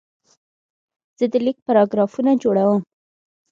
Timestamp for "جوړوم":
2.43-2.81